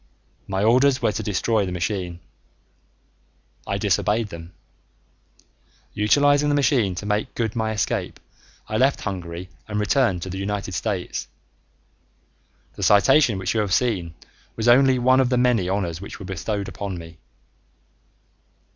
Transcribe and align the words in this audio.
My 0.47 0.63
orders 0.63 0.99
were 0.99 1.11
to 1.11 1.21
destroy 1.21 1.63
the 1.63 1.71
machine. 1.71 2.21
I 3.67 3.77
disobeyed 3.77 4.29
them. 4.29 4.53
Utilizing 5.93 6.49
the 6.49 6.55
machine 6.55 6.95
to 6.95 7.05
make 7.05 7.35
good 7.35 7.55
my 7.55 7.71
escape, 7.71 8.19
I 8.67 8.77
left 8.77 9.01
Hungary 9.01 9.51
and 9.67 9.79
returned 9.79 10.23
to 10.23 10.29
the 10.31 10.39
United 10.39 10.71
States. 10.73 11.27
The 12.73 12.81
citation 12.81 13.37
which 13.37 13.53
you 13.53 13.59
have 13.59 13.75
seen 13.75 14.15
was 14.55 14.67
only 14.67 14.97
one 14.97 15.19
of 15.19 15.29
the 15.29 15.37
many 15.37 15.69
honors 15.69 16.01
which 16.01 16.17
were 16.17 16.25
bestowed 16.25 16.67
upon 16.67 16.97
me. 16.97 17.19